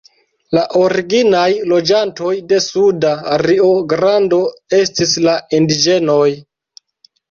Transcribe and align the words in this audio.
La 0.57 0.61
originaj 0.83 1.43
loĝantoj 1.73 2.33
de 2.55 2.61
Suda 2.69 3.13
Rio-Grando 3.45 4.43
estis 4.83 5.17
la 5.31 5.41
indiĝenoj. 5.63 6.31